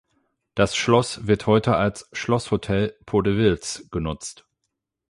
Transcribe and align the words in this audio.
Das 0.55 0.75
Schloss 0.75 1.27
wird 1.27 1.45
heute 1.45 1.75
als 1.75 2.09
„Schlosshotel 2.11 2.95
Podewils“ 3.05 3.87
genutzt. 3.91 4.47